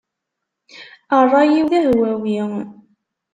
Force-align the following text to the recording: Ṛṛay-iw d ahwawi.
Ṛṛay-iw 1.23 1.65
d 1.71 1.73
ahwawi. 1.79 2.37